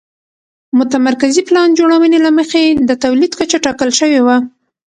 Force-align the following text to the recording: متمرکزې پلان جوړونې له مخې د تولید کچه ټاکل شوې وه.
متمرکزې 0.77 1.41
پلان 1.49 1.69
جوړونې 1.79 2.19
له 2.25 2.31
مخې 2.37 2.61
د 2.89 2.91
تولید 3.03 3.31
کچه 3.39 3.57
ټاکل 3.65 3.89
شوې 3.99 4.21
وه. 4.25 4.37